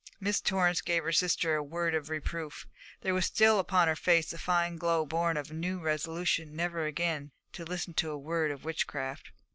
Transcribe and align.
Miss 0.19 0.41
Torrance 0.41 0.81
gave 0.81 1.03
her 1.03 1.11
sister 1.11 1.53
a 1.53 1.61
word 1.63 1.93
of 1.93 2.09
reproof. 2.09 2.65
There 3.01 3.13
was 3.13 3.27
still 3.27 3.59
upon 3.59 3.87
her 3.87 3.95
face 3.95 4.31
the 4.31 4.39
fine 4.39 4.77
glow 4.77 5.05
born 5.05 5.37
of 5.37 5.51
a 5.51 5.53
new 5.53 5.77
resolution 5.79 6.55
never 6.55 6.87
again 6.87 7.33
to 7.53 7.63
listen 7.65 7.93
to 8.01 8.09
a 8.09 8.17
word 8.17 8.49
of 8.49 8.63
witchcraft. 8.65 9.29